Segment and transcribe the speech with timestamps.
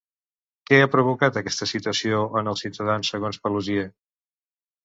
[0.69, 3.85] Què ha provocat aquesta situació en els ciutadans, segons Paluzie?